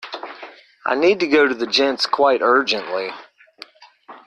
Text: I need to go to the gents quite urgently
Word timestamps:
I 0.83 0.95
need 0.95 1.19
to 1.19 1.27
go 1.27 1.45
to 1.47 1.53
the 1.53 1.67
gents 1.67 2.07
quite 2.07 2.41
urgently 2.41 3.11